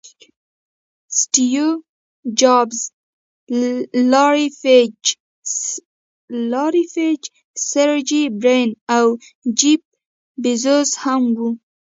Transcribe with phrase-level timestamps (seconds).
[1.19, 1.67] سټیو
[2.39, 2.79] جابز،
[6.53, 7.21] لاري پیج،
[7.71, 9.05] سرجي برین او
[9.59, 9.81] جیف
[10.41, 11.49] بیزوز هم وو.